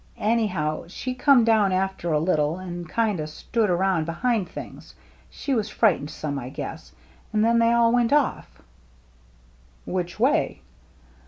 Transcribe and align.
Anyhow, 0.17 0.85
she 0.87 1.13
come 1.13 1.43
down 1.43 1.71
after 1.71 2.11
a 2.11 2.19
little 2.19 2.57
and 2.57 2.89
kind 2.89 3.21
o' 3.21 3.27
stood 3.27 3.69
around 3.69 4.05
behind 4.07 4.49
things. 4.49 4.95
She 5.29 5.53
was 5.53 5.69
frightened 5.69 6.09
some, 6.09 6.39
I 6.39 6.49
guess. 6.49 6.91
And 7.31 7.45
then 7.45 7.59
they 7.59 7.71
all 7.71 7.91
went 7.91 8.11
off." 8.11 8.63
"Which 9.85 10.19
way?' 10.19 10.63